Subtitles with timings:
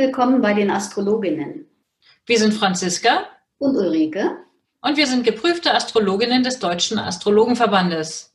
[0.00, 1.66] Willkommen bei den Astrologinnen.
[2.24, 3.26] Wir sind Franziska
[3.58, 4.34] und Ulrike
[4.80, 8.34] und wir sind geprüfte Astrologinnen des Deutschen Astrologenverbandes.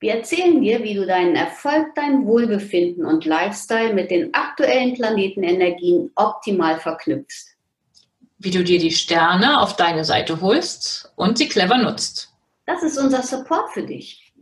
[0.00, 6.10] Wir erzählen dir, wie du deinen Erfolg, dein Wohlbefinden und Lifestyle mit den aktuellen Planetenenergien
[6.14, 7.54] optimal verknüpfst.
[8.38, 12.32] Wie du dir die Sterne auf deine Seite holst und sie clever nutzt.
[12.64, 14.32] Das ist unser Support für dich.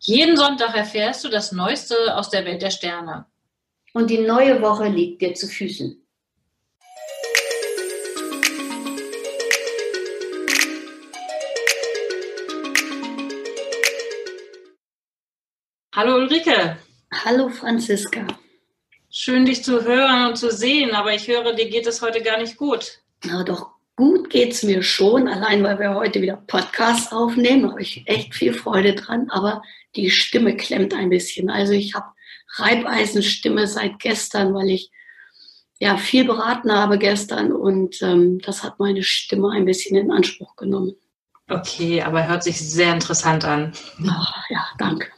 [0.00, 3.26] Jeden Sonntag erfährst du das Neueste aus der Welt der Sterne.
[3.94, 6.01] Und die neue Woche liegt dir zu Füßen.
[15.94, 16.78] Hallo Ulrike.
[17.12, 18.26] Hallo Franziska.
[19.10, 22.38] Schön dich zu hören und zu sehen, aber ich höre, dir geht es heute gar
[22.38, 23.00] nicht gut.
[23.26, 27.82] Na doch, gut geht es mir schon, allein weil wir heute wieder Podcasts aufnehmen, habe
[27.82, 29.60] ich echt viel Freude dran, aber
[29.94, 31.50] die Stimme klemmt ein bisschen.
[31.50, 32.06] Also ich habe
[32.54, 34.90] Reibeisenstimme seit gestern, weil ich
[35.78, 40.56] ja viel beraten habe gestern und ähm, das hat meine Stimme ein bisschen in Anspruch
[40.56, 40.94] genommen.
[41.50, 43.74] Okay, aber hört sich sehr interessant an.
[44.00, 45.08] Oh, ja, danke.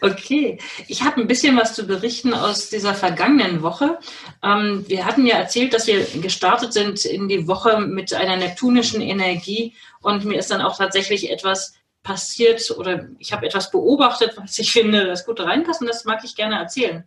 [0.00, 3.98] Okay, ich habe ein bisschen was zu berichten aus dieser vergangenen Woche.
[4.42, 9.00] Ähm, wir hatten ja erzählt, dass wir gestartet sind in die Woche mit einer neptunischen
[9.00, 14.58] Energie und mir ist dann auch tatsächlich etwas passiert oder ich habe etwas beobachtet, was
[14.58, 17.04] ich finde, das gut reinpasst und das mag ich gerne erzählen.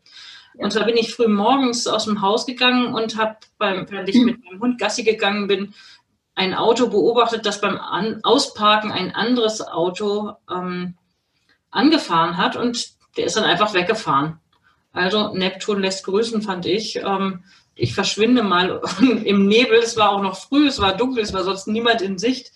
[0.57, 4.43] Und zwar bin ich früh morgens aus dem Haus gegangen und habe, während ich mit
[4.45, 5.73] meinem Hund Gassi gegangen bin,
[6.33, 10.95] ein Auto beobachtet, das beim An Ausparken ein anderes Auto ähm,
[11.75, 14.39] angefahren hat und der ist dann einfach weggefahren.
[14.93, 16.97] Also Neptun lässt grüßen, fand ich.
[16.97, 17.43] Ähm,
[17.75, 18.81] ich verschwinde mal
[19.23, 19.79] im Nebel.
[19.79, 22.51] Es war auch noch früh, es war dunkel, es war sonst niemand in Sicht.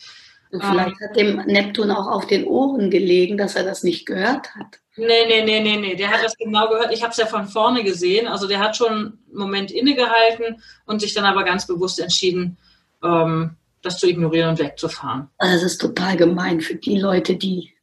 [0.52, 4.06] Und vielleicht ähm, hat dem Neptun auch auf den Ohren gelegen, dass er das nicht
[4.06, 4.80] gehört hat.
[4.96, 5.96] Nee, nee, nee, nee, nee.
[5.96, 6.92] Der hat das genau gehört.
[6.92, 8.28] Ich habe es ja von vorne gesehen.
[8.28, 12.58] Also der hat schon einen Moment innegehalten und sich dann aber ganz bewusst entschieden,
[13.04, 15.30] ähm, das zu ignorieren und wegzufahren.
[15.38, 17.74] Also das ist total gemein für die Leute, die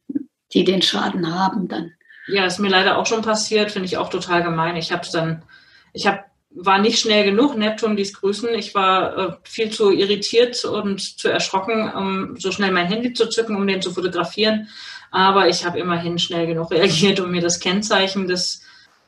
[0.53, 1.93] die den Schaden haben dann.
[2.27, 4.75] Ja, ist mir leider auch schon passiert, finde ich auch total gemein.
[4.75, 5.43] Ich habe dann,
[5.93, 8.49] ich habe war nicht schnell genug, Neptun ließ grüßen.
[8.55, 13.29] Ich war äh, viel zu irritiert und zu erschrocken, um so schnell mein Handy zu
[13.29, 14.69] zücken, um den zu fotografieren.
[15.11, 18.63] Aber ich habe immerhin schnell genug reagiert, um mir das Kennzeichen des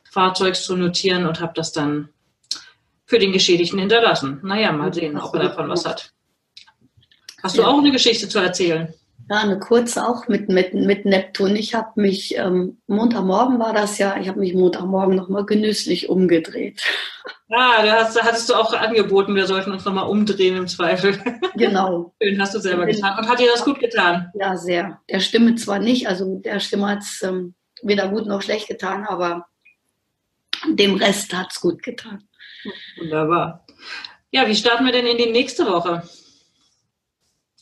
[0.10, 2.10] Fahrzeugs zu notieren und habe das dann
[3.06, 4.40] für den Geschädigten hinterlassen.
[4.44, 6.12] Naja, mal sehen, ob er davon was hat.
[7.42, 8.94] Hast du auch eine Geschichte zu erzählen?
[9.30, 11.56] Ja, eine kurze auch mit, mit, mit Neptun.
[11.56, 16.82] Ich habe mich, ähm, Montagmorgen war das ja, ich habe mich Montagmorgen nochmal genüsslich umgedreht.
[17.52, 21.18] Ah, da hast, hattest du auch angeboten, wir sollten uns nochmal umdrehen im Zweifel.
[21.56, 22.14] Genau.
[22.22, 23.18] Schön, hast du selber getan.
[23.18, 24.32] Und hat dir das gut getan?
[24.36, 25.02] Ja, sehr.
[25.10, 29.04] Der Stimme zwar nicht, also der Stimme hat es ähm, weder gut noch schlecht getan,
[29.08, 29.48] aber
[30.68, 32.24] dem Rest hat es gut getan.
[33.00, 33.66] Wunderbar.
[34.30, 36.04] Ja, wie starten wir denn in die nächste Woche?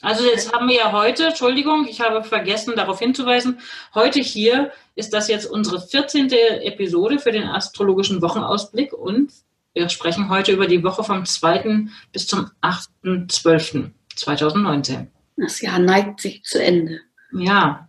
[0.02, 3.60] Also jetzt haben wir ja heute, Entschuldigung, ich habe vergessen darauf hinzuweisen,
[3.96, 6.30] heute hier ist das jetzt unsere 14.
[6.32, 9.32] Episode für den astrologischen Wochenausblick und
[9.74, 11.88] wir sprechen heute über die Woche vom 2.
[12.12, 15.08] bis zum 8.12.2019.
[15.36, 17.00] Das Jahr neigt sich zu Ende.
[17.32, 17.88] Ja.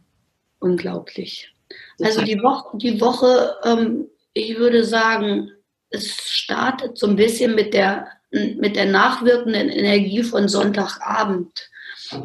[0.61, 1.53] Unglaublich.
[2.03, 4.09] Also die Woche, die Woche ähm,
[4.39, 5.51] ich würde sagen,
[5.91, 11.71] es startet so ein bisschen mit der, mit der nachwirkenden Energie von Sonntagabend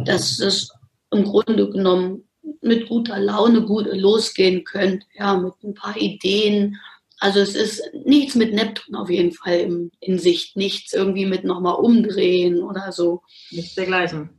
[0.06, 0.72] dass es
[1.12, 2.24] im Grunde genommen
[2.62, 6.80] mit guter Laune gut losgehen könnte, ja, mit ein paar Ideen.
[7.20, 11.44] Also es ist nichts mit Neptun auf jeden Fall in, in Sicht, nichts irgendwie mit
[11.44, 13.22] nochmal umdrehen oder so.
[13.52, 14.30] Nichts dergleichen.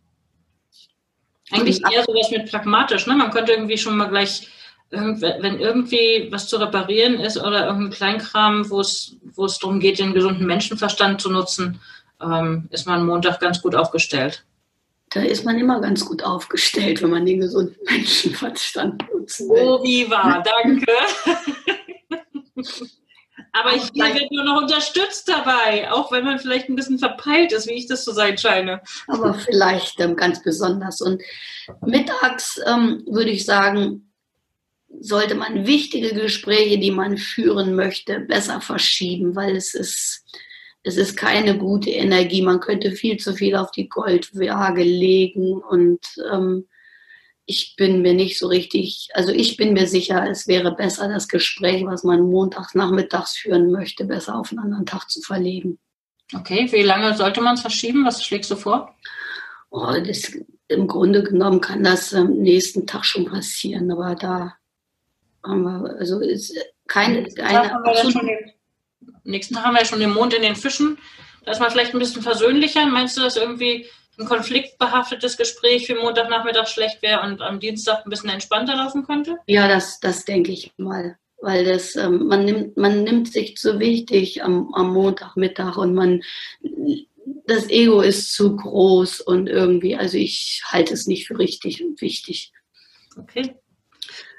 [1.50, 3.14] Eigentlich eher sowas mit pragmatisch, ne?
[3.14, 4.48] Man könnte irgendwie schon mal gleich,
[4.90, 9.98] wenn irgendwie was zu reparieren ist oder irgendein Kleinkram, wo es, wo es darum geht,
[9.98, 11.80] den gesunden Menschenverstand zu nutzen,
[12.20, 14.44] ähm, ist man Montag ganz gut aufgestellt
[15.14, 19.62] da ist man immer ganz gut aufgestellt, wenn man den gesunden Menschenverstand nutzen will.
[19.62, 20.92] Oh, wie wahr, danke.
[23.52, 27.68] Aber ich werde nur noch unterstützt dabei, auch wenn man vielleicht ein bisschen verpeilt ist,
[27.68, 28.82] wie ich das zu sein scheine.
[29.06, 31.00] Aber vielleicht ähm, ganz besonders.
[31.00, 31.22] Und
[31.86, 34.12] mittags ähm, würde ich sagen,
[34.98, 40.24] sollte man wichtige Gespräche, die man führen möchte, besser verschieben, weil es ist
[40.84, 42.42] es ist keine gute Energie.
[42.42, 46.00] Man könnte viel zu viel auf die Goldwaage legen und
[46.30, 46.68] ähm,
[47.46, 51.28] ich bin mir nicht so richtig, also ich bin mir sicher, es wäre besser, das
[51.28, 55.78] Gespräch, was man montags nachmittags führen möchte, besser auf einen anderen Tag zu verlegen.
[56.34, 58.04] Okay, wie lange sollte man es verschieben?
[58.06, 58.94] Was schlägst du vor?
[59.70, 60.32] Oh, das,
[60.68, 64.54] Im Grunde genommen kann das am nächsten Tag schon passieren, aber da
[65.42, 68.53] haben wir, also ist keine, eine,
[69.24, 70.98] nächsten Tag haben wir ja schon den Mond in den Fischen.
[71.44, 72.86] Da ist man vielleicht ein bisschen versöhnlicher.
[72.86, 73.86] Meinst du, dass irgendwie
[74.18, 79.36] ein konfliktbehaftetes Gespräch für Montagnachmittag schlecht wäre und am Dienstag ein bisschen entspannter laufen könnte?
[79.46, 81.18] Ja, das, das denke ich mal.
[81.40, 86.22] Weil das, ähm, man, nimmt, man nimmt sich zu wichtig am, am Montagmittag und man
[87.46, 92.00] das Ego ist zu groß und irgendwie, also ich halte es nicht für richtig und
[92.00, 92.52] wichtig.
[93.16, 93.54] Okay.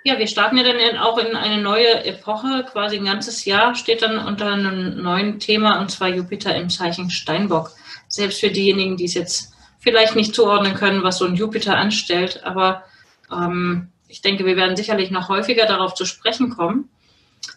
[0.08, 4.04] Ja, wir starten ja dann auch in eine neue Epoche, quasi ein ganzes Jahr steht
[4.04, 7.72] dann unter einem neuen Thema und zwar Jupiter im Zeichen Steinbock.
[8.08, 12.44] Selbst für diejenigen, die es jetzt vielleicht nicht zuordnen können, was so ein Jupiter anstellt,
[12.44, 12.84] aber
[13.32, 16.88] ähm, ich denke, wir werden sicherlich noch häufiger darauf zu sprechen kommen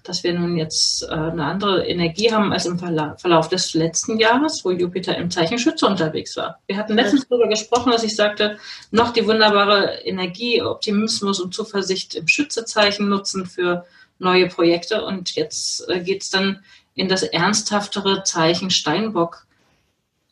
[0.05, 4.65] dass wir nun jetzt äh, eine andere Energie haben als im Verlauf des letzten Jahres,
[4.65, 6.61] wo Jupiter im Zeichen Schütze unterwegs war.
[6.67, 8.59] Wir hatten letztens darüber gesprochen, dass ich sagte,
[8.91, 13.85] noch die wunderbare Energie, Optimismus und Zuversicht im Schützezeichen nutzen für
[14.19, 15.05] neue Projekte.
[15.05, 16.65] Und jetzt äh, geht es dann
[16.95, 19.47] in das ernsthaftere Zeichen Steinbock.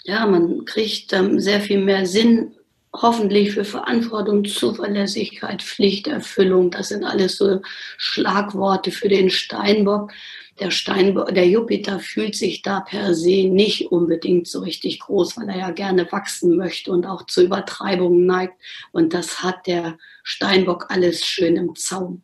[0.04, 2.55] Ja, man kriegt ähm, sehr viel mehr Sinn
[3.02, 6.70] hoffentlich für Verantwortung, Zuverlässigkeit, Pflichterfüllung.
[6.70, 7.60] Das sind alles so
[7.98, 10.12] Schlagworte für den Steinbock.
[10.58, 15.50] Der Steinbock, der Jupiter fühlt sich da per se nicht unbedingt so richtig groß, weil
[15.50, 18.54] er ja gerne wachsen möchte und auch zu Übertreibungen neigt.
[18.93, 22.22] Und das hat der Steinbock alles schön im Zaum.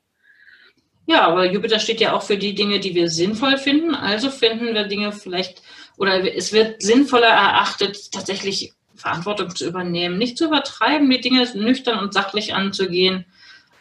[1.06, 3.94] Ja, aber Jupiter steht ja auch für die Dinge, die wir sinnvoll finden.
[3.94, 5.62] Also finden wir Dinge vielleicht,
[5.98, 8.72] oder es wird sinnvoller erachtet, tatsächlich
[9.02, 13.26] Verantwortung zu übernehmen, nicht zu übertreiben, die Dinge nüchtern und sachlich anzugehen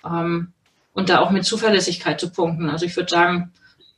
[0.05, 0.51] ähm,
[0.93, 2.69] und da auch mit Zuverlässigkeit zu punkten.
[2.69, 3.53] Also ich würde sagen,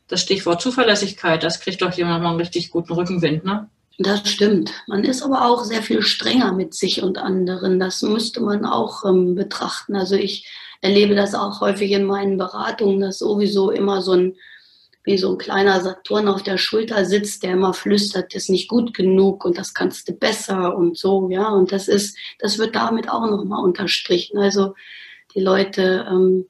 [0.08, 3.70] das Stichwort Zuverlässigkeit, das kriegt doch jemand mal einen richtig guten Rückenwind, ne?
[4.00, 4.72] Das stimmt.
[4.88, 7.80] Man ist aber auch sehr viel strenger mit sich und anderen.
[7.80, 9.96] Das müsste man auch ähm, betrachten.
[9.96, 10.48] Also ich
[10.81, 14.36] erlebe das auch häufig in meinen Beratungen, dass sowieso immer so ein
[15.03, 18.69] wie so ein kleiner Saturn auf der Schulter sitzt, der immer flüstert, das ist nicht
[18.69, 21.50] gut genug und das kannst du besser und so, ja.
[21.50, 24.38] Und das ist, das wird damit auch nochmal unterstrichen.
[24.38, 24.75] Also
[25.35, 26.45] die Leute ähm,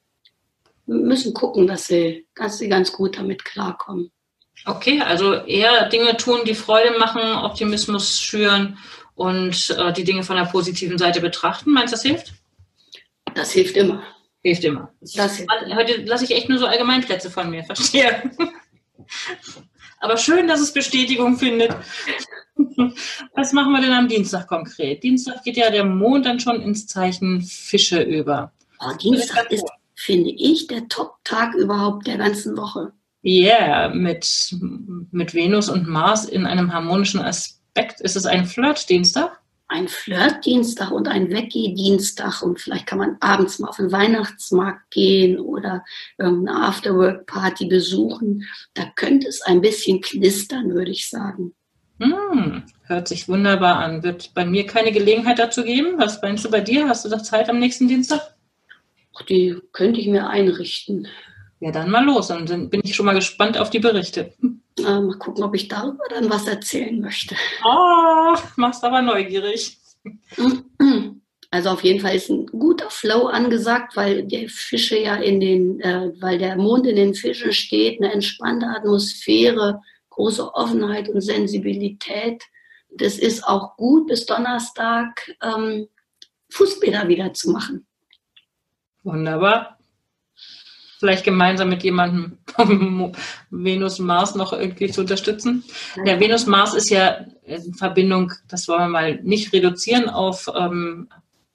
[0.85, 4.11] müssen gucken, dass sie, dass sie ganz gut damit klarkommen.
[4.65, 8.77] Okay, also eher Dinge tun, die Freude machen, Optimismus schüren
[9.15, 11.71] und äh, die Dinge von der positiven Seite betrachten.
[11.71, 12.33] Meinst du, das hilft?
[13.33, 14.03] Das hilft immer.
[14.43, 14.93] Hilft immer.
[15.15, 15.39] Das.
[15.73, 18.31] Heute lasse ich echt nur so Allgemeinplätze von mir, verstehe.
[19.99, 21.73] Aber schön, dass es Bestätigung findet.
[23.35, 25.01] Was machen wir denn am Dienstag konkret?
[25.01, 28.51] Dienstag geht ja der Mond dann schon ins Zeichen Fische über.
[28.81, 32.91] Oh, Dienstag ist, finde ich, der Top-Tag überhaupt der ganzen Woche.
[33.21, 34.53] Ja, yeah, mit,
[35.11, 38.01] mit Venus und Mars in einem harmonischen Aspekt.
[38.01, 39.39] Ist es ein Flirt-Dienstag?
[39.73, 45.39] Ein Flirtdienstag und ein Weggehdienstag und vielleicht kann man abends mal auf den Weihnachtsmarkt gehen
[45.39, 45.83] oder
[46.19, 48.47] irgendeine Afterwork-Party besuchen.
[48.75, 51.55] Da könnte es ein bisschen knistern, würde ich sagen.
[51.99, 54.03] Hm, hört sich wunderbar an.
[54.03, 55.97] Wird bei mir keine Gelegenheit dazu geben?
[55.97, 56.87] Was meinst du bei dir?
[56.87, 58.21] Hast du da Zeit am nächsten Dienstag?
[59.15, 61.07] Ach, die könnte ich mir einrichten.
[61.63, 62.29] Ja, dann mal los.
[62.29, 64.33] Und dann bin ich schon mal gespannt auf die Berichte.
[64.79, 67.35] Äh, mal gucken, ob ich darüber dann was erzählen möchte.
[67.63, 69.77] Oh, machst aber neugierig.
[71.51, 75.79] Also auf jeden Fall ist ein guter Flow angesagt, weil der Fische ja in den,
[75.81, 79.79] äh, weil der Mond in den Fischen steht, eine entspannte Atmosphäre,
[80.09, 82.41] große Offenheit und Sensibilität.
[82.89, 85.89] Das ist auch gut bis Donnerstag ähm,
[86.49, 87.85] Fußbäder wieder zu machen.
[89.03, 89.72] Wunderbar
[91.03, 92.37] vielleicht gemeinsam mit jemandem
[93.49, 95.65] Venus Mars noch irgendwie zu unterstützen.
[96.05, 101.09] Der Venus Mars ist ja in Verbindung, das wollen wir mal nicht reduzieren auf ähm,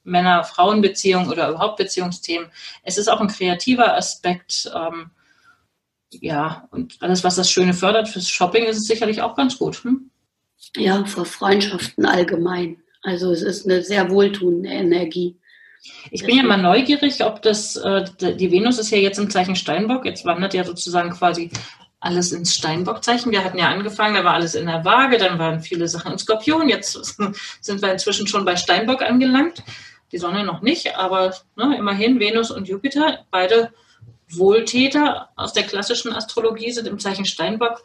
[0.04, 2.48] Männer-Frauen-Beziehungen oder überhaupt Beziehungsthemen.
[2.82, 4.70] Es ist auch ein kreativer Aspekt.
[4.74, 5.12] Ähm,
[6.10, 9.82] ja, und alles, was das Schöne fördert fürs Shopping, ist es sicherlich auch ganz gut.
[9.82, 10.10] Hm?
[10.76, 12.82] Ja, für Freundschaften allgemein.
[13.00, 15.38] Also es ist eine sehr wohltuende Energie.
[16.10, 19.56] Ich bin ja mal neugierig, ob das, äh, die Venus ist ja jetzt im Zeichen
[19.56, 21.50] Steinbock, jetzt wandert ja sozusagen quasi
[22.00, 23.32] alles ins Steinbockzeichen.
[23.32, 26.18] Wir hatten ja angefangen, da war alles in der Waage, dann waren viele Sachen in
[26.18, 26.92] Skorpion, jetzt
[27.60, 29.62] sind wir inzwischen schon bei Steinbock angelangt.
[30.12, 33.72] Die Sonne noch nicht, aber ne, immerhin Venus und Jupiter, beide
[34.30, 37.82] Wohltäter aus der klassischen Astrologie sind im Zeichen Steinbock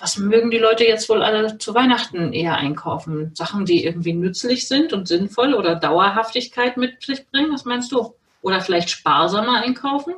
[0.00, 3.32] was mögen die Leute jetzt wohl alle zu Weihnachten eher einkaufen?
[3.34, 7.52] Sachen, die irgendwie nützlich sind und sinnvoll oder Dauerhaftigkeit mit sich bringen?
[7.52, 8.14] Was meinst du?
[8.42, 10.14] Oder vielleicht sparsamer einkaufen?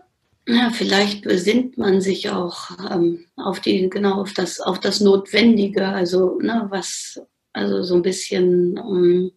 [0.47, 5.87] Ja, vielleicht besinnt man sich auch ähm, auf die, genau, auf das, auf das Notwendige,
[5.87, 7.21] also ne, was,
[7.53, 9.33] also so ein bisschen um, ähm,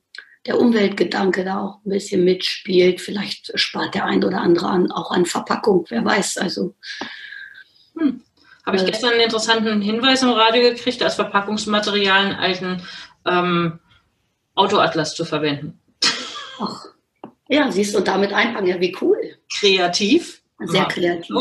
[0.47, 3.01] der Umweltgedanke da auch ein bisschen mitspielt.
[3.01, 6.37] Vielleicht spart der ein oder andere an, auch an Verpackung, wer weiß.
[6.37, 6.75] Also
[7.97, 8.21] hm.
[8.65, 12.83] Habe ich gestern einen interessanten Hinweis im Radio gekriegt, als Verpackungsmaterial einen alten
[13.25, 13.79] ähm,
[14.55, 15.79] Autoatlas zu verwenden.
[16.59, 16.85] Ach,
[17.47, 19.17] ja, siehst du, damit einpacken, ja, wie cool.
[19.53, 20.41] Kreativ.
[20.59, 21.35] Sehr kreativ.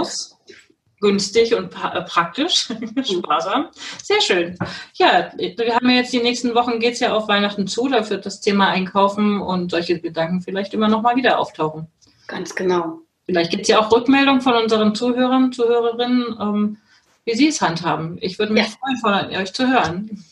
[1.01, 2.69] günstig und äh, praktisch,
[3.05, 3.69] sparsam.
[4.03, 4.57] Sehr schön.
[4.95, 8.09] Ja, wir haben ja jetzt die nächsten Wochen, geht es ja auf Weihnachten zu, da
[8.09, 11.89] wird das Thema Einkaufen und solche Gedanken vielleicht immer noch mal wieder auftauchen.
[12.27, 13.01] Ganz genau.
[13.27, 16.77] Vielleicht gibt es ja auch Rückmeldungen von unseren Zuhörern, Zuhörerinnen, ähm,
[17.25, 18.19] wie sie es handhaben.
[18.21, 18.69] Ich würde mich ja.
[18.69, 20.25] freuen, von euch zu hören.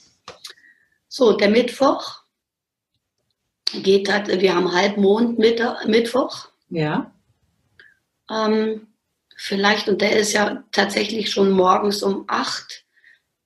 [1.08, 2.22] So, der Mittwoch
[3.72, 6.48] geht halt, wir haben Halbmond Mittwoch.
[6.68, 7.12] Ja.
[8.30, 8.88] Ähm,
[9.36, 12.84] vielleicht, und der ist ja tatsächlich schon morgens um acht.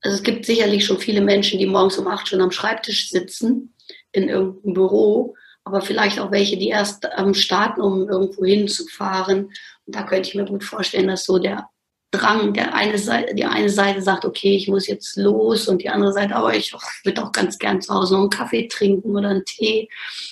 [0.01, 3.75] Also es gibt sicherlich schon viele Menschen, die morgens um acht schon am Schreibtisch sitzen,
[4.13, 5.35] in irgendeinem Büro,
[5.65, 9.47] aber vielleicht auch welche, die erst ähm, starten, um irgendwo hinzufahren.
[9.87, 11.69] Und da könnte ich mir gut vorstellen, dass so der
[12.11, 15.89] Drang, der eine Seite, die eine Seite sagt, okay, ich muss jetzt los und die
[15.89, 16.73] andere Seite, aber ich
[17.05, 19.89] würde auch ganz gern zu Hause noch einen Kaffee trinken oder einen Tee,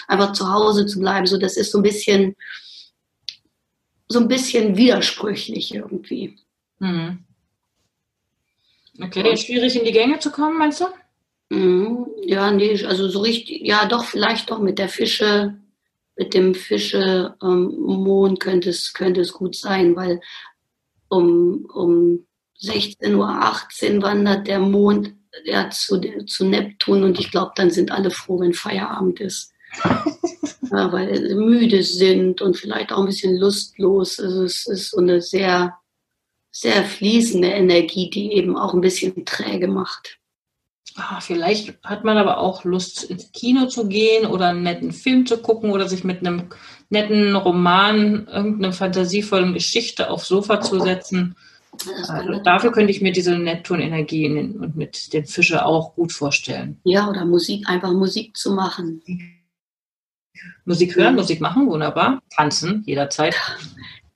[0.07, 1.26] einfach zu Hause zu bleiben.
[1.26, 2.37] So, das ist so ein bisschen,
[4.09, 6.38] so ein bisschen widersprüchlich irgendwie.
[6.78, 7.25] Hm.
[9.02, 10.87] Okay, schwierig in die Gänge zu kommen, meinst du?
[11.54, 12.07] Mhm.
[12.23, 15.57] Ja, nee, also so richtig, ja, doch, vielleicht doch mit der Fische,
[16.16, 20.21] mit dem Fische-Mond ähm, könnte es, könnte es gut sein, weil
[21.08, 22.26] um, um
[22.61, 28.11] 16.18 Uhr wandert der Mond ja, zu, zu Neptun und ich glaube, dann sind alle
[28.11, 29.52] froh, wenn Feierabend ist.
[29.82, 34.20] ja, weil sie müde sind und vielleicht auch ein bisschen lustlos.
[34.20, 35.76] Also es ist so eine sehr,
[36.52, 40.18] sehr fließende Energie, die eben auch ein bisschen träge macht.
[40.96, 45.26] Ah, vielleicht hat man aber auch Lust, ins Kino zu gehen oder einen netten Film
[45.26, 46.50] zu gucken oder sich mit einem
[46.88, 51.34] netten Roman, irgendeine fantasievollen Geschichte aufs Sofa zu setzen.
[52.08, 56.80] Also dafür könnte ich mir diese Neptun-Energie und mit den Fischen auch gut vorstellen.
[56.84, 59.02] Ja, oder Musik, einfach Musik zu machen.
[60.64, 61.20] Musik hören, ja.
[61.20, 62.22] Musik machen, wunderbar.
[62.30, 63.34] Tanzen, jederzeit.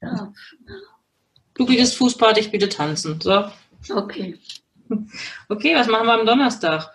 [0.01, 0.33] Ja.
[1.55, 3.21] Du bietest Fußbad, ich biete Tanzen.
[3.21, 3.45] So.
[3.91, 4.39] Okay.
[5.49, 6.91] Okay, was machen wir am Donnerstag?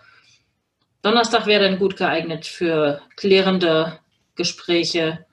[1.02, 3.98] Donnerstag wäre dann gut geeignet für klärende
[4.36, 5.26] Gespräche.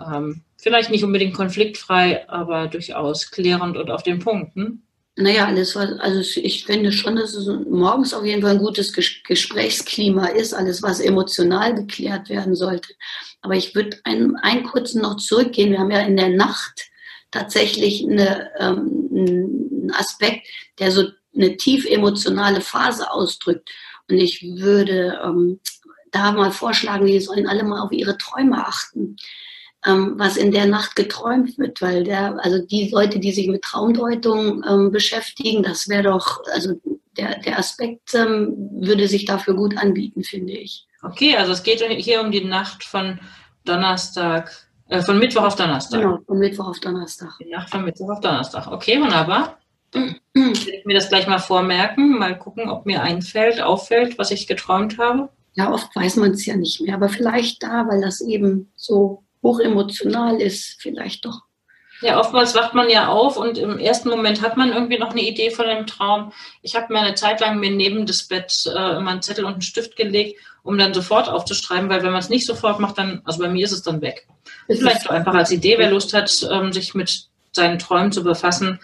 [0.00, 4.82] Ähm, vielleicht nicht unbedingt konfliktfrei, aber durchaus klärend und auf den Punkten.
[5.14, 8.92] Naja, alles was, also ich finde schon, dass es morgens auf jeden Fall ein gutes
[8.94, 12.94] Gesprächsklima ist, alles was emotional geklärt werden sollte.
[13.42, 15.70] Aber ich würde einen, einen kurzen noch zurückgehen.
[15.70, 16.90] Wir haben ja in der Nacht
[17.30, 20.46] tatsächlich eine, ähm, einen Aspekt,
[20.78, 23.70] der so eine tief emotionale Phase ausdrückt.
[24.08, 25.60] Und ich würde ähm,
[26.10, 29.16] da mal vorschlagen, die sollen alle mal auf ihre Träume achten,
[29.86, 33.62] ähm, was in der Nacht geträumt wird, weil der, also die Leute, die sich mit
[33.62, 36.80] Traumdeutung ähm, beschäftigen, das wäre doch, also
[37.16, 40.86] der, der Aspekt ähm, würde sich dafür gut anbieten, finde ich.
[41.02, 43.18] Okay, also es geht hier um die Nacht von
[43.64, 46.00] Donnerstag, äh, von Mittwoch auf Donnerstag.
[46.00, 47.30] Genau, von Mittwoch auf Donnerstag.
[47.40, 48.66] Die Nacht von Mittwoch auf Donnerstag.
[48.68, 49.58] Okay, wunderbar.
[49.92, 54.46] Werde ich mir das gleich mal vormerken, mal gucken, ob mir einfällt, auffällt, was ich
[54.46, 55.28] geträumt habe.
[55.54, 59.24] Ja, oft weiß man es ja nicht mehr, aber vielleicht da, weil das eben so
[59.42, 61.42] hochemotional ist, vielleicht doch.
[62.00, 65.20] Ja, oftmals wacht man ja auf und im ersten Moment hat man irgendwie noch eine
[65.20, 66.32] Idee von dem Traum.
[66.60, 69.52] Ich habe mir eine Zeit lang mir neben das Bett äh, immer einen Zettel und
[69.52, 73.22] einen Stift gelegt, um dann sofort aufzuschreiben, weil wenn man es nicht sofort macht, dann,
[73.24, 74.26] also bei mir ist es dann weg.
[74.66, 78.80] Vielleicht einfach als Idee, wer Lust hat, ähm, sich mit seinen Träumen zu befassen,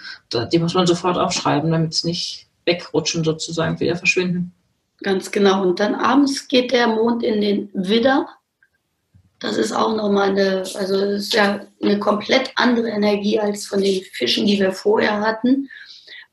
[0.52, 4.52] die muss man sofort aufschreiben, damit es nicht wegrutschen sozusagen, wieder verschwinden.
[5.02, 5.62] Ganz genau.
[5.62, 8.28] Und dann abends geht der Mond in den Widder.
[9.40, 14.02] Das ist auch nochmal eine, also ist ja eine komplett andere Energie als von den
[14.12, 15.70] Fischen, die wir vorher hatten.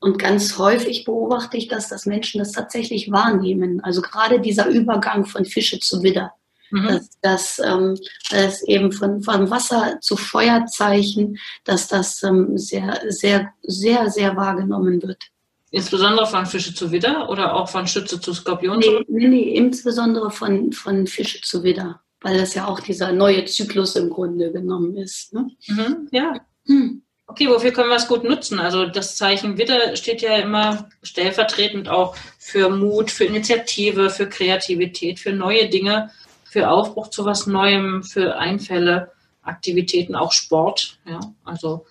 [0.00, 3.80] Und ganz häufig beobachte ich, dass das Menschen das tatsächlich wahrnehmen.
[3.82, 6.34] Also gerade dieser Übergang von Fische zu Widder.
[6.70, 6.86] Mhm.
[6.86, 7.96] Dass, dass, ähm,
[8.30, 15.02] dass eben von, von Wasser zu Feuerzeichen, dass das ähm, sehr, sehr, sehr, sehr wahrgenommen
[15.02, 15.22] wird.
[15.70, 18.78] Insbesondere von Fische zu Widder oder auch von Schütze zu Skorpion?
[18.78, 23.44] Nee, nee, nee, insbesondere von, von Fische zu Widder, weil das ja auch dieser neue
[23.44, 25.34] Zyklus im Grunde genommen ist.
[25.34, 25.50] Ne?
[25.66, 26.40] Mhm, ja.
[26.66, 27.02] Hm.
[27.28, 28.60] Okay, wofür können wir es gut nutzen?
[28.60, 35.18] Also das Zeichen Widder steht ja immer stellvertretend auch für Mut, für Initiative, für Kreativität,
[35.18, 36.12] für neue Dinge
[36.56, 40.98] für Aufbruch zu was Neuem, für Einfälle, Aktivitäten, auch Sport.
[41.04, 41.84] Ja, also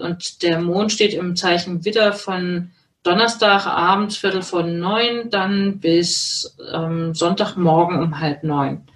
[0.00, 2.70] und der Mond steht im Zeichen Widder von
[3.02, 8.86] Donnerstagabend Viertel von neun dann bis ähm, Sonntagmorgen um halb neun.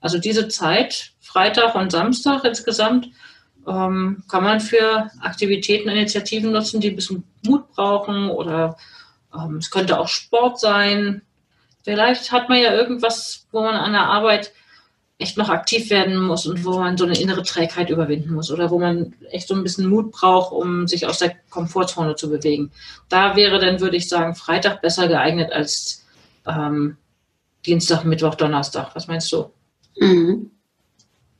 [0.00, 3.10] Also diese Zeit, Freitag und Samstag insgesamt,
[3.68, 8.78] ähm, kann man für Aktivitäten, Initiativen nutzen, die ein bisschen Mut brauchen oder
[9.34, 11.22] Ähm, es könnte auch Sport sein.
[11.84, 14.52] Vielleicht hat man ja irgendwas, wo man an der Arbeit
[15.20, 18.70] echt noch aktiv werden muss und wo man so eine innere Trägheit überwinden muss oder
[18.70, 22.72] wo man echt so ein bisschen Mut braucht, um sich aus der Komfortzone zu bewegen.
[23.08, 26.06] Da wäre dann, würde ich sagen, Freitag besser geeignet als
[26.46, 26.96] ähm,
[27.66, 28.94] Dienstag, Mittwoch, Donnerstag.
[28.94, 29.50] Was meinst du?
[29.98, 30.50] Mhm.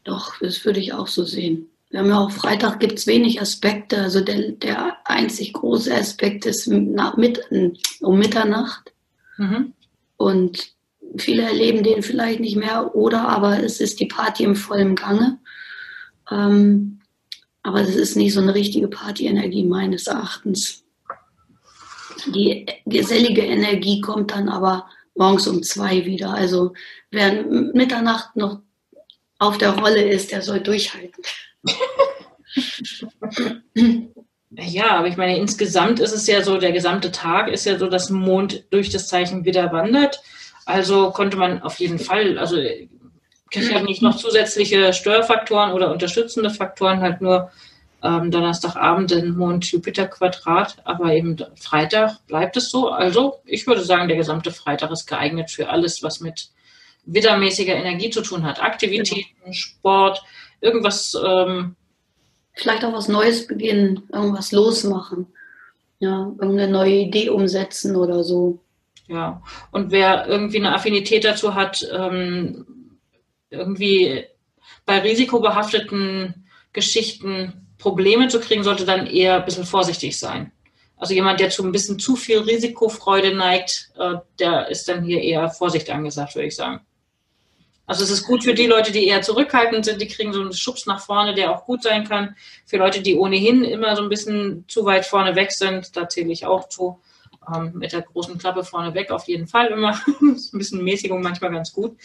[0.04, 1.66] Doch, das würde ich auch so sehen.
[1.88, 4.02] Wir haben ja auch Freitag gibt es wenig Aspekte.
[4.02, 7.40] Also der, der einzig große Aspekt ist nach, mit,
[8.00, 8.92] um Mitternacht.
[9.38, 9.72] Mhm.
[10.16, 10.72] Und
[11.16, 15.38] viele erleben den vielleicht nicht mehr oder aber es ist die Party im vollen Gange.
[16.30, 17.00] Ähm,
[17.62, 20.84] aber es ist nicht so eine richtige Partyenergie meines Erachtens.
[22.34, 26.32] Die gesellige Energie kommt dann aber morgens um zwei wieder.
[26.34, 26.72] Also
[27.10, 28.60] wer Mitternacht noch
[29.38, 31.22] auf der Rolle ist, der soll durchhalten.
[34.50, 37.86] Ja, aber ich meine, insgesamt ist es ja so, der gesamte Tag ist ja so,
[37.86, 40.20] dass Mond durch das Zeichen wieder wandert.
[40.70, 46.50] Also konnte man auf jeden Fall, also ich habe nicht noch zusätzliche Störfaktoren oder unterstützende
[46.50, 47.50] Faktoren, halt nur
[48.02, 52.88] ähm, Donnerstagabend den Mond-Jupiter-Quadrat, aber eben Freitag bleibt es so.
[52.88, 56.50] Also ich würde sagen, der gesamte Freitag ist geeignet für alles, was mit
[57.04, 58.62] widdermäßiger Energie zu tun hat.
[58.62, 59.52] Aktivitäten, genau.
[59.52, 60.22] Sport,
[60.60, 61.16] irgendwas.
[61.22, 61.76] Ähm,
[62.54, 65.26] Vielleicht auch was Neues beginnen, irgendwas losmachen.
[65.98, 68.58] Ja, irgendeine neue Idee umsetzen oder so.
[69.10, 72.64] Ja, und wer irgendwie eine Affinität dazu hat, ähm,
[73.50, 74.24] irgendwie
[74.86, 80.52] bei risikobehafteten Geschichten Probleme zu kriegen, sollte dann eher ein bisschen vorsichtig sein.
[80.96, 85.20] Also jemand, der zu ein bisschen zu viel Risikofreude neigt, äh, der ist dann hier
[85.20, 86.80] eher Vorsicht angesagt, würde ich sagen.
[87.86, 90.52] Also es ist gut für die Leute, die eher zurückhaltend sind, die kriegen so einen
[90.52, 92.36] Schubs nach vorne, der auch gut sein kann.
[92.64, 96.30] Für Leute, die ohnehin immer so ein bisschen zu weit vorne weg sind, da zähle
[96.30, 97.00] ich auch zu
[97.54, 99.90] ähm, mit der großen Klappe vorne weg auf jeden Fall immer.
[100.34, 101.96] ist ein bisschen Mäßigung manchmal ganz gut.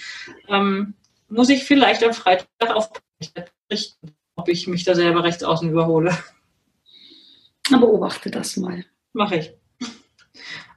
[0.48, 0.94] Ähm,
[1.30, 2.90] muss ich vielleicht am Freitag auf
[3.72, 6.18] richten, ob ich mich da selber rechts außen überhole.
[7.70, 8.86] Beobachte das mal.
[9.14, 9.54] Mache ich.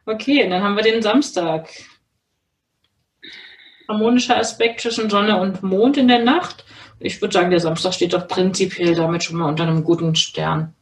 [0.07, 1.69] Okay, dann haben wir den Samstag.
[3.89, 6.65] Harmonischer Aspekt zwischen Sonne und Mond in der Nacht.
[6.99, 10.75] Ich würde sagen, der Samstag steht doch prinzipiell damit schon mal unter einem guten Stern.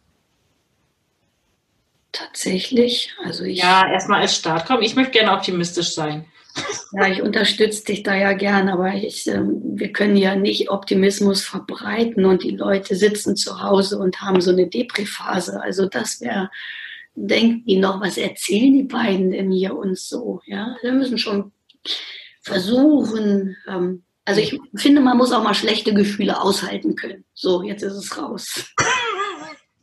[2.16, 3.14] Tatsächlich.
[3.22, 4.66] Also ich, ja, erstmal als Start.
[4.66, 6.24] Komm, ich möchte gerne optimistisch sein.
[6.92, 11.44] Ja, ich unterstütze dich da ja gern, aber ich, äh, wir können ja nicht Optimismus
[11.44, 15.60] verbreiten und die Leute sitzen zu Hause und haben so eine Depri-Phase.
[15.60, 16.50] Also das wäre,
[17.14, 20.40] denken die noch, was erzählen die beiden denn hier uns so?
[20.46, 21.52] Ja, wir müssen schon
[22.40, 23.58] versuchen.
[23.68, 27.24] Ähm, also ich finde, man muss auch mal schlechte Gefühle aushalten können.
[27.34, 28.72] So, jetzt ist es raus.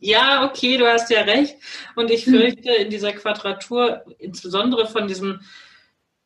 [0.03, 1.55] Ja, okay, du hast ja recht.
[1.95, 2.33] Und ich hm.
[2.33, 5.39] fürchte, in dieser Quadratur, insbesondere von diesem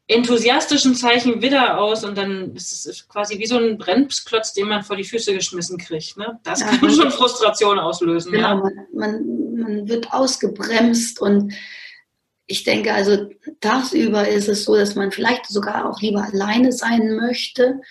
[0.08, 4.82] enthusiastischen Zeichen Widder aus und dann ist es quasi wie so ein Brennklotz, den man
[4.82, 6.18] vor die Füße geschmissen kriegt.
[6.18, 6.40] Ne?
[6.44, 8.32] Das ja, kann schon Frustration auslösen.
[8.32, 8.56] Genau, ja.
[8.56, 11.54] man, man, man wird ausgebremst und
[12.48, 17.16] ich denke, also tagsüber ist es so, dass man vielleicht sogar auch lieber alleine sein
[17.18, 17.82] möchte.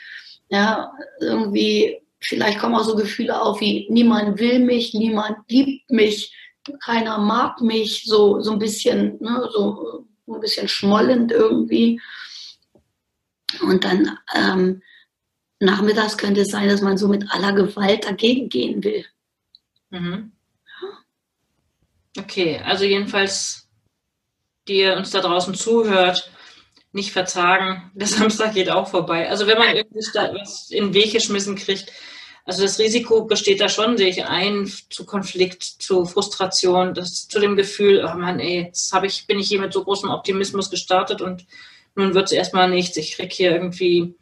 [0.48, 6.34] Ja, irgendwie vielleicht kommen auch so Gefühle auf wie niemand will mich, niemand liebt mich,
[6.84, 12.00] keiner mag mich, so, so ein bisschen, ne, so, ein bisschen schmollend irgendwie.
[13.60, 14.82] Und dann ähm,
[15.60, 19.04] nachmittags könnte es sein, dass man so mit aller Gewalt dagegen gehen will.
[19.90, 20.32] Mhm.
[22.18, 23.68] Okay, also jedenfalls,
[24.66, 26.30] die ihr uns da draußen zuhört,
[26.92, 27.90] nicht verzagen.
[27.94, 29.28] Der Samstag geht auch vorbei.
[29.28, 31.92] Also wenn man irgendwie was in den Weg geschmissen kriegt,
[32.46, 37.40] also das Risiko besteht da schon, sehe ich ein, zu Konflikt, zu Frustration, das, zu
[37.40, 40.70] dem Gefühl, oh Mann, ey, jetzt habe ich, bin ich hier mit so großem Optimismus
[40.70, 41.44] gestartet und
[41.96, 42.96] nun wird es erstmal nichts.
[42.98, 44.14] Ich krieg hier irgendwie,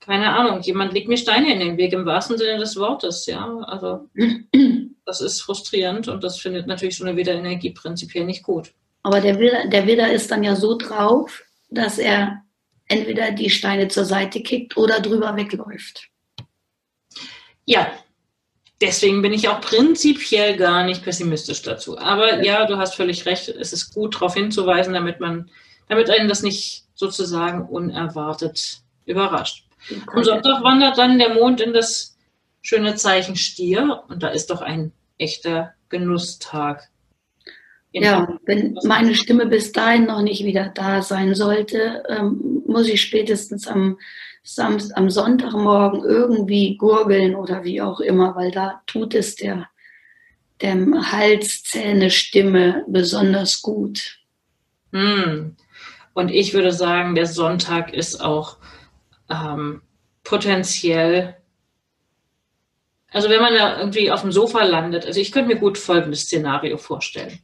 [0.00, 3.46] keine Ahnung, jemand legt mir Steine in den Weg, im wahrsten Sinne des Wortes, ja.
[3.60, 4.06] Also
[5.06, 8.74] das ist frustrierend und das findet natürlich so eine Widderenergie prinzipiell nicht gut.
[9.02, 12.42] Aber der Widder, der Widder ist dann ja so drauf, dass er
[12.86, 16.10] entweder die Steine zur Seite kickt oder drüber wegläuft.
[17.66, 17.92] Ja,
[18.80, 21.98] deswegen bin ich auch prinzipiell gar nicht pessimistisch dazu.
[21.98, 23.48] Aber ja, du hast völlig recht.
[23.48, 25.50] Es ist gut, darauf hinzuweisen, damit man,
[25.88, 29.64] damit einen das nicht sozusagen unerwartet überrascht.
[30.12, 32.16] Am Sonntag wandert dann der Mond in das
[32.62, 36.88] schöne Zeichen Stier und da ist doch ein echter Genusstag.
[37.92, 43.00] Ja, wenn meine Stimme bis dahin noch nicht wieder da sein sollte, ähm, muss ich
[43.00, 43.98] spätestens am
[44.58, 49.68] Am Sonntagmorgen irgendwie gurgeln oder wie auch immer, weil da tut es der,
[50.62, 54.18] dem Hals, Zähne, Stimme besonders gut.
[54.92, 55.56] Hm.
[56.14, 58.56] Und ich würde sagen, der Sonntag ist auch
[59.28, 59.82] ähm,
[60.24, 61.36] potenziell,
[63.10, 66.22] also wenn man da irgendwie auf dem Sofa landet, also ich könnte mir gut folgendes
[66.22, 67.40] Szenario vorstellen.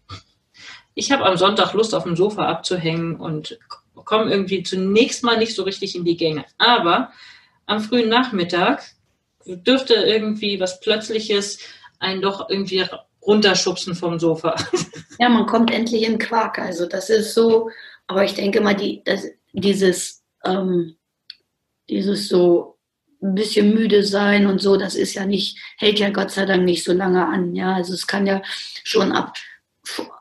[0.95, 3.59] Ich habe am Sonntag Lust, auf dem Sofa abzuhängen und
[3.95, 6.45] komme irgendwie zunächst mal nicht so richtig in die Gänge.
[6.59, 7.13] Aber
[7.67, 8.83] am frühen Nachmittag
[9.47, 11.59] dürfte irgendwie was Plötzliches
[11.99, 12.85] einen doch irgendwie
[13.23, 14.57] runterschubsen vom Sofa.
[15.19, 16.59] Ja, man kommt endlich in Quark.
[16.59, 17.71] Also das ist so,
[18.09, 20.97] aber ich denke mal, die, das, dieses, ähm,
[21.89, 22.79] dieses so
[23.23, 26.65] ein bisschen müde sein und so, das ist ja nicht, hält ja Gott sei Dank
[26.65, 27.55] nicht so lange an.
[27.55, 28.43] Ja, also es kann ja
[28.83, 29.35] schon ab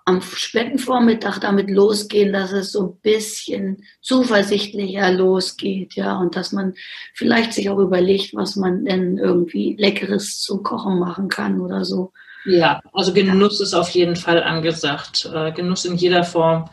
[0.05, 6.51] am späten Vormittag damit losgehen, dass es so ein bisschen zuversichtlicher losgeht, ja, und dass
[6.51, 6.73] man
[7.13, 12.11] vielleicht sich auch überlegt, was man denn irgendwie Leckeres zum Kochen machen kann oder so.
[12.45, 13.65] Ja, also Genuss ja.
[13.65, 15.29] ist auf jeden Fall angesagt.
[15.31, 16.69] Äh, Genuss in jeder Form.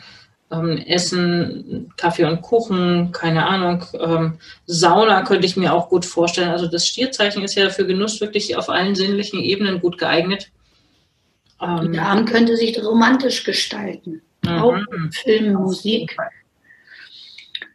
[0.50, 3.84] Ähm, Essen, Kaffee und Kuchen, keine Ahnung.
[4.00, 6.48] Ähm, Sauna könnte ich mir auch gut vorstellen.
[6.48, 10.50] Also das Stierzeichen ist ja für Genuss wirklich auf allen sinnlichen Ebenen gut geeignet.
[11.60, 14.22] Ähm, Der Abend könnte sich romantisch gestalten.
[14.42, 14.58] Mhm.
[14.58, 14.76] Auch
[15.10, 16.16] Film, Musik.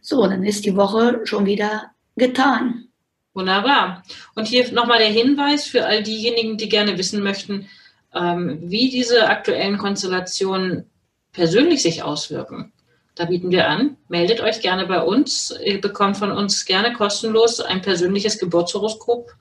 [0.02, 2.88] So, dann ist die Woche schon wieder getan.
[3.34, 4.04] Wunderbar.
[4.36, 7.68] Und hier nochmal der Hinweis für all diejenigen, die gerne wissen möchten,
[8.14, 10.90] ähm, wie diese aktuellen Konstellationen
[11.32, 12.72] persönlich sich auswirken.
[13.16, 15.56] Da bieten wir an, meldet euch gerne bei uns.
[15.64, 19.32] Ihr bekommt von uns gerne kostenlos ein persönliches Geburtshoroskop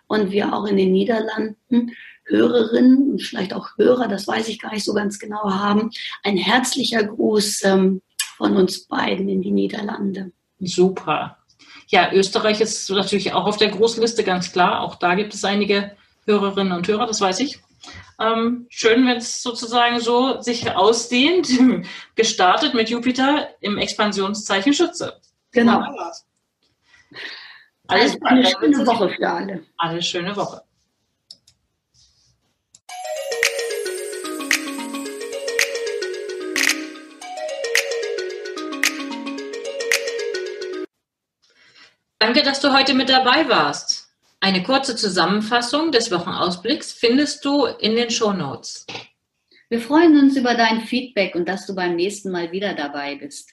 [0.09, 1.93] und wir auch in den Niederlanden
[2.27, 5.91] Hörerinnen und vielleicht auch Hörer, das weiß ich gar nicht so ganz genau, haben.
[6.23, 8.03] Ein herzlicher Gruß ähm,
[8.37, 10.33] von uns beiden in die Niederlande.
[10.61, 11.39] Super.
[11.89, 14.81] Ja, Österreich ist natürlich auch auf der Großliste, ganz klar.
[14.83, 17.61] Auch da gibt es einige Hörerinnen und Hörer, das weiß ich.
[18.21, 21.49] Ähm, schön, wenn es sozusagen so sich ausdehnt.
[22.15, 25.19] Gestartet mit Jupiter im Expansionszeichen Schütze.
[25.53, 25.83] Genau.
[27.89, 29.65] Alles also eine schöne Woche für alle.
[29.79, 30.63] Eine schöne Woche.
[42.19, 44.00] Danke, dass du heute mit dabei warst.
[44.43, 48.87] Eine kurze Zusammenfassung des Wochenausblicks findest du in den Show Notes.
[49.69, 53.51] Wir freuen uns über dein Feedback und dass du beim nächsten Mal wieder dabei bist.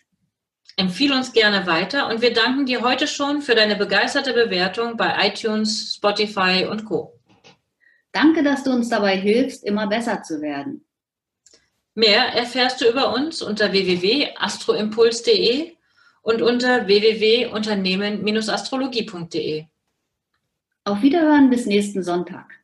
[0.77, 5.27] Empfehle uns gerne weiter und wir danken dir heute schon für deine begeisterte Bewertung bei
[5.27, 7.19] iTunes, Spotify und Co.
[8.13, 10.85] Danke, dass du uns dabei hilfst, immer besser zu werden.
[11.95, 15.73] Mehr erfährst du über uns unter www.astroimpuls.de
[16.21, 19.67] und unter www.unternehmen-astrologie.de.
[20.87, 22.56] Auf Wiederhören bis nächsten Sonntag.